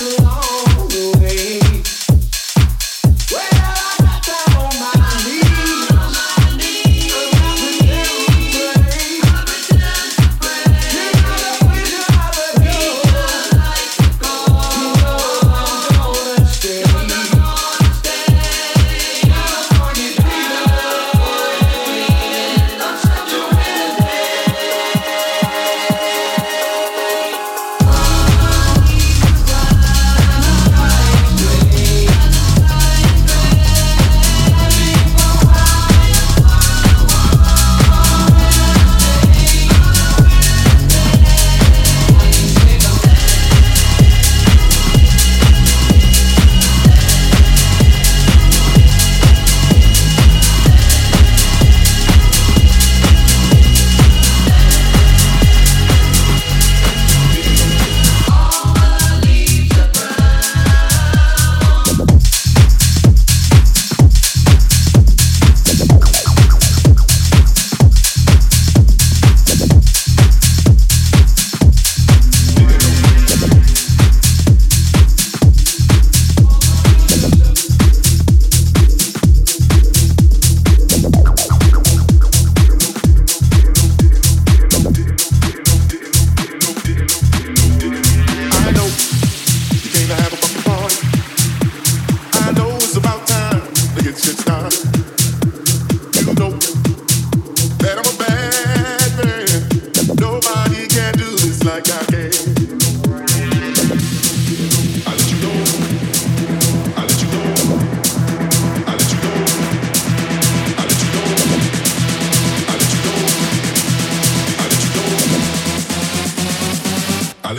[0.00, 0.59] long.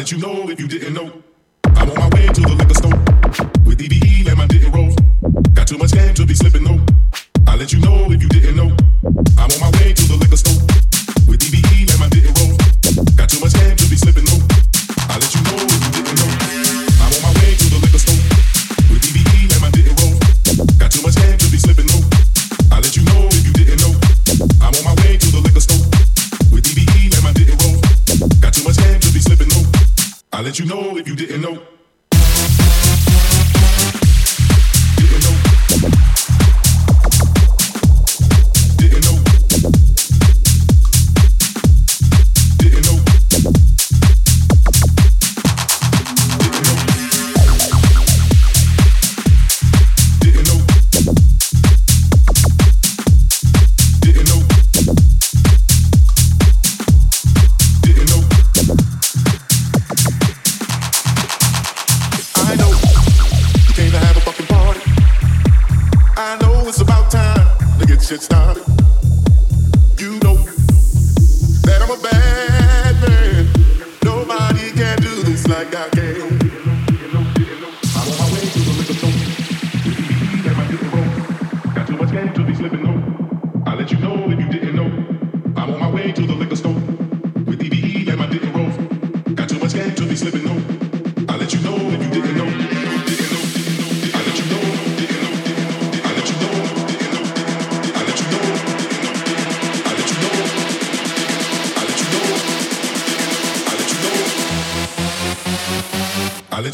[0.02, 1.14] let you know if you didn't know.
[1.76, 2.98] I'm on my way to the liquor store
[3.68, 4.96] with EBE and my didn't roll.
[5.54, 6.80] Got too much game to be slipping though.
[7.46, 8.76] I let you know if you didn't know.
[9.38, 10.71] I'm on my way to the liquor store.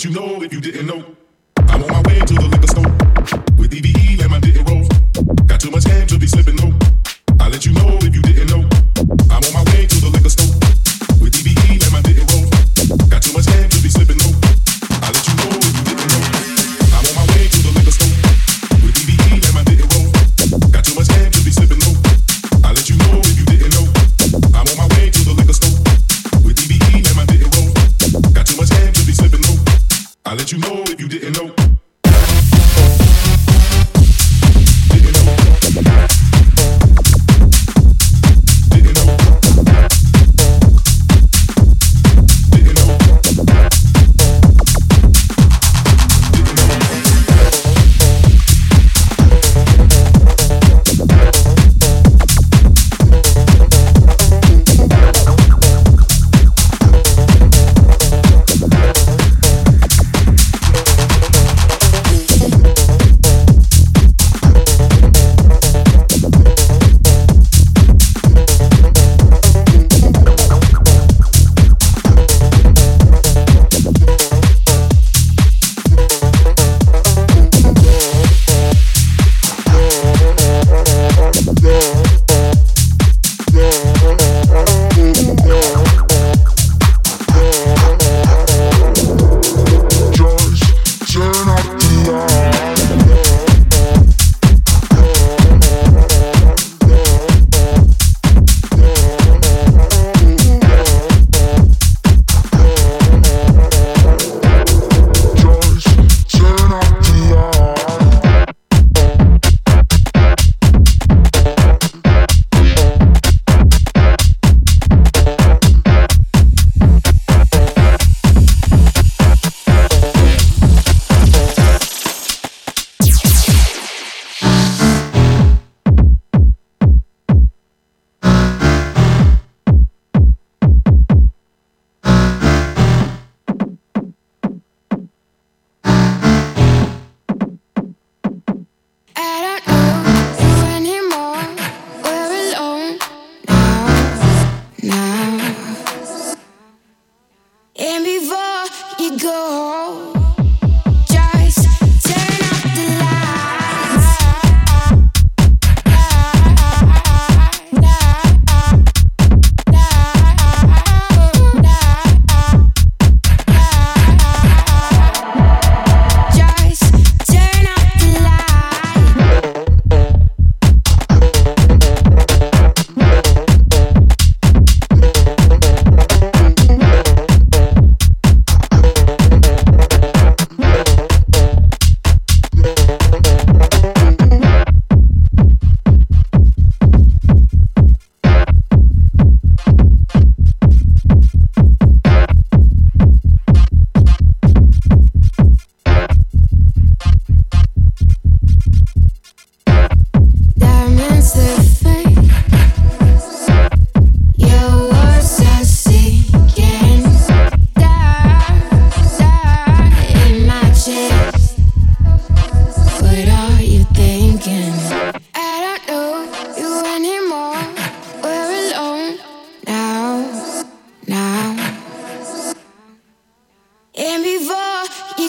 [0.08, 1.04] you know if you didn't know.
[1.58, 2.92] I'm on my way to the liquor store
[3.58, 4.88] with EBE and my didn't roll.
[5.46, 6.74] Got too much hand to be slipping though.
[7.40, 8.27] I let you know if you.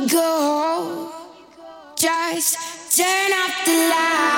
[0.08, 1.12] go,
[1.96, 2.56] just
[2.96, 4.37] turn off the light.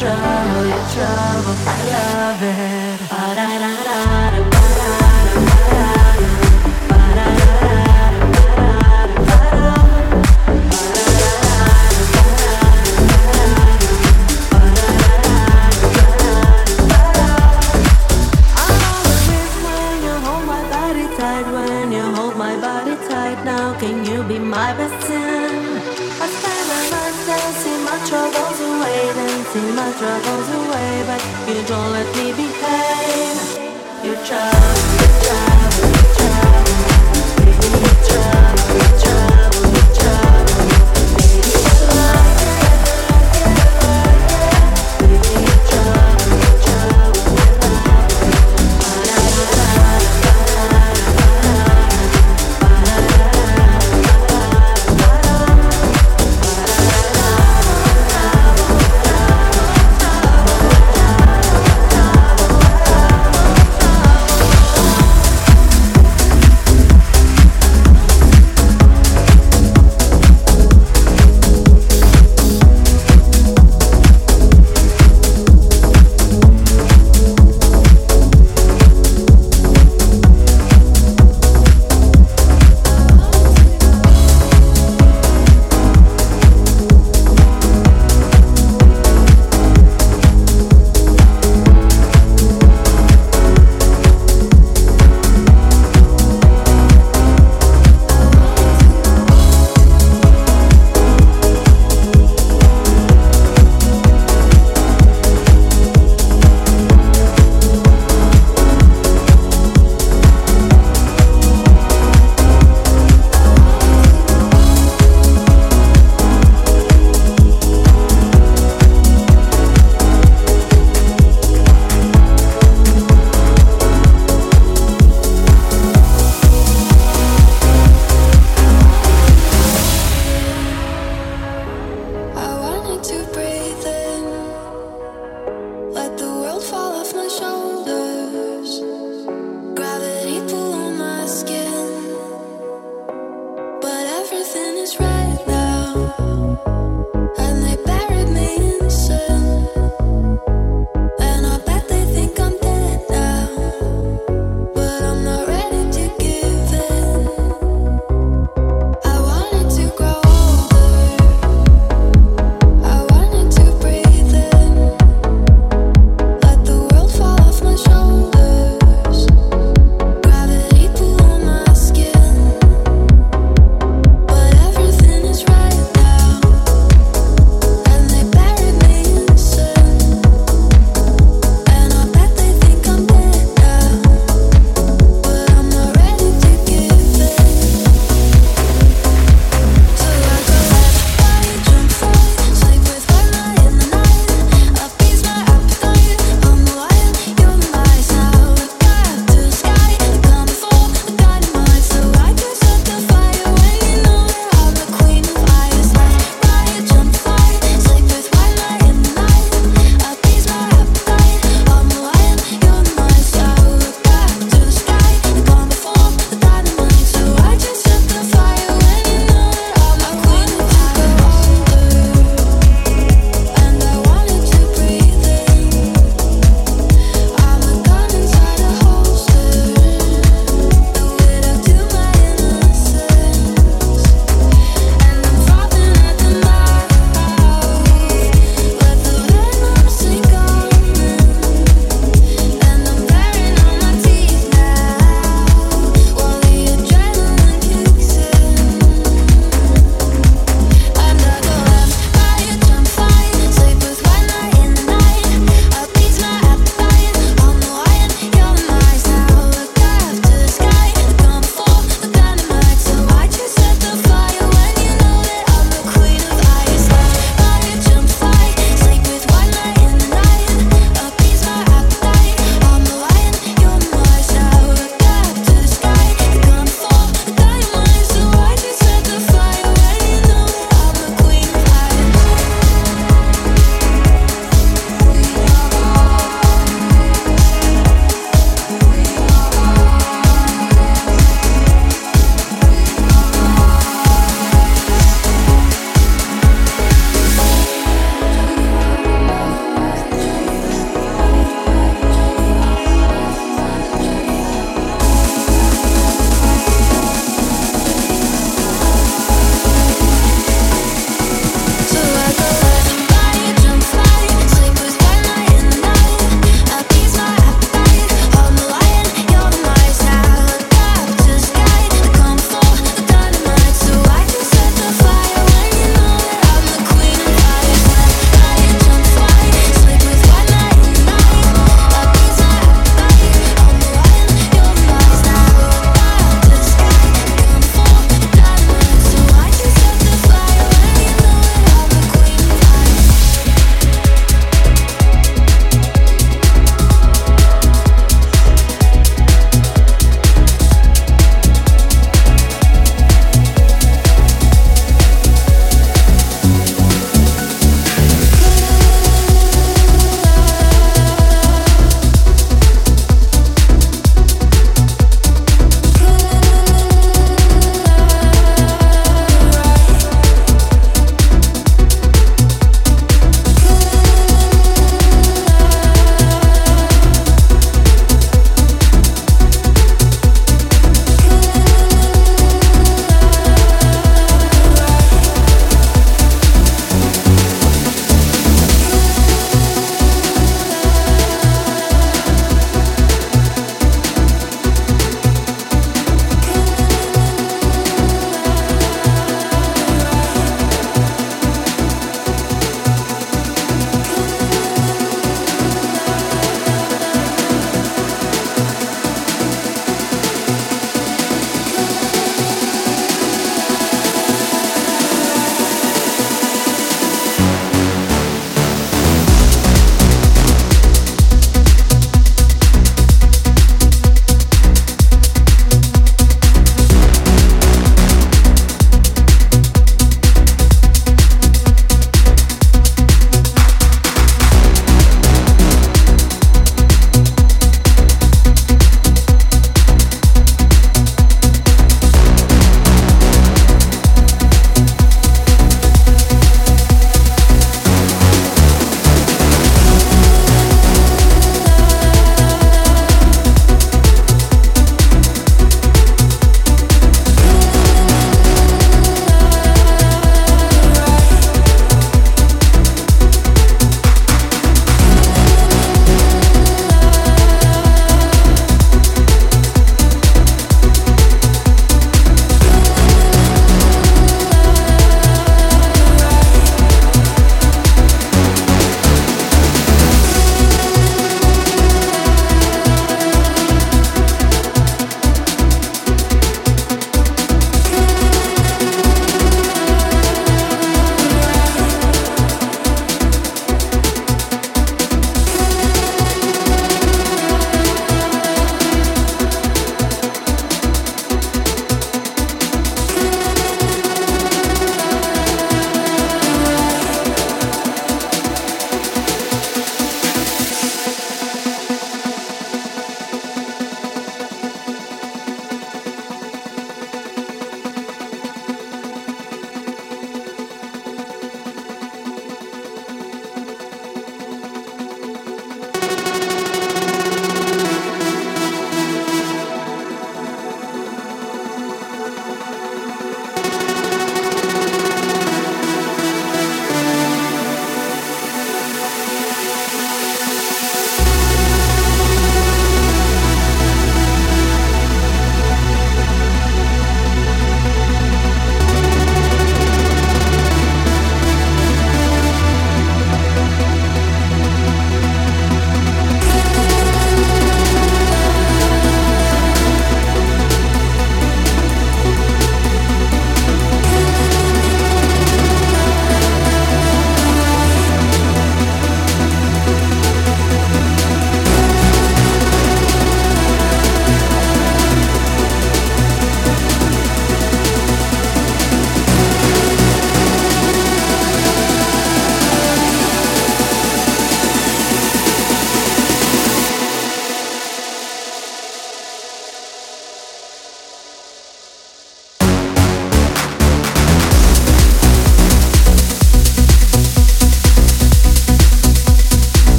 [0.00, 1.56] trouble, your trouble,
[1.92, 2.49] love it.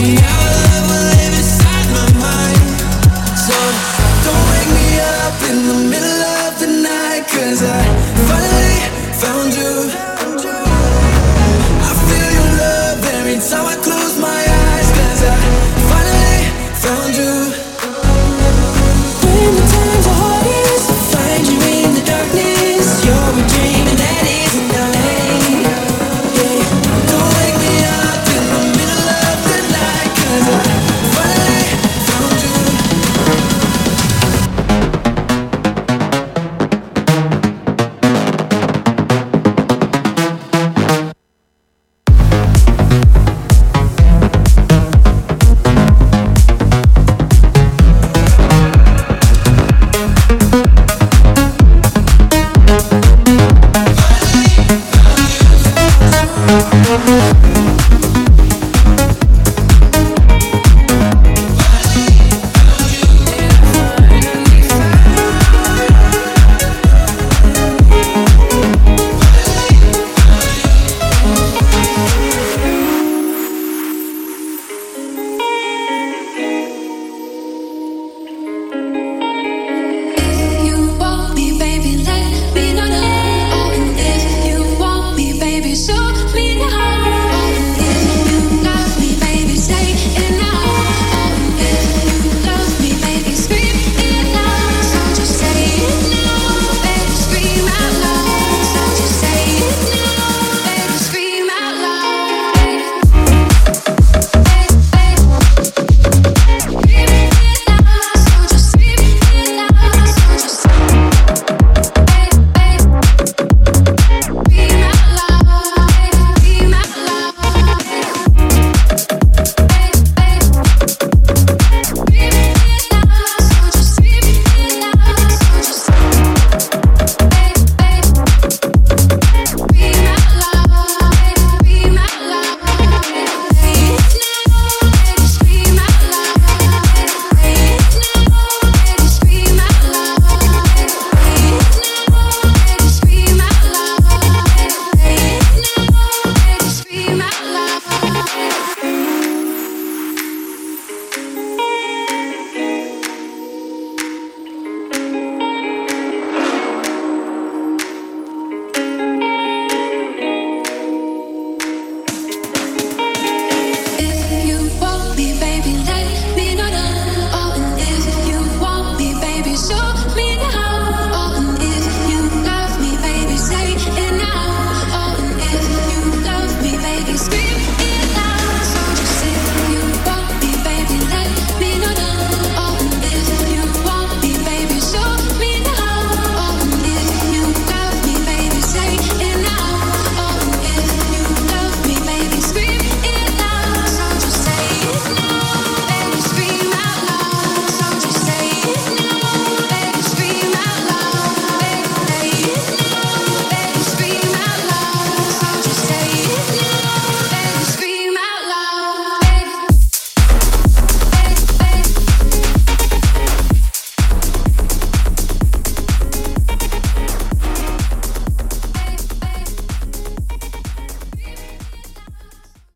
[0.00, 0.29] Be